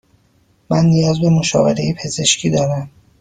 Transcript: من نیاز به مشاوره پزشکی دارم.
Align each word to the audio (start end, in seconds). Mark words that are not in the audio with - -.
من 0.71 0.85
نیاز 0.85 1.21
به 1.21 1.29
مشاوره 1.29 1.93
پزشکی 1.93 2.49
دارم. 2.49 2.89